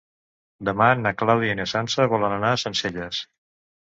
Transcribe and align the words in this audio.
Demà 0.69 0.87
na 1.01 1.11
Clàudia 1.19 1.55
i 1.55 1.59
na 1.61 1.67
Sança 1.75 2.07
volen 2.15 2.37
anar 2.39 2.55
a 2.55 2.59
Sencelles. 2.63 3.21